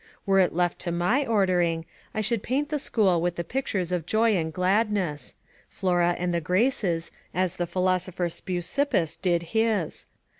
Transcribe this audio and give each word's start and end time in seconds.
Were 0.25 0.39
it 0.39 0.51
left 0.51 0.79
to 0.79 0.91
my 0.91 1.27
ordering. 1.27 1.85
I 2.11 2.21
should 2.21 2.41
paint 2.41 2.69
the 2.69 2.79
school 2.79 3.21
with 3.21 3.35
the 3.35 3.43
pictures 3.43 3.91
of 3.91 4.07
joy 4.07 4.35
and 4.35 4.51
gladness; 4.51 5.35
Flora 5.69 6.15
and 6.17 6.33
the 6.33 6.41
Graces, 6.41 7.11
as 7.35 7.57
the 7.57 7.67
philosopher 7.67 8.27
Speusippus 8.27 9.15
did 9.15 9.43
his. 9.53 10.07